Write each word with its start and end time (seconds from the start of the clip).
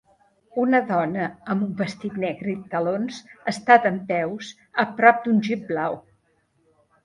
Una 0.61 0.77
dona 0.91 1.27
amb 1.55 1.65
un 1.65 1.75
vestit 1.81 2.15
negre 2.23 2.51
i 2.53 2.57
talons 2.73 3.21
està 3.53 3.79
dempeus 3.87 4.53
a 4.85 4.89
prop 4.99 5.23
d'un 5.29 5.49
Jeep 5.51 5.73
blau. 5.73 6.03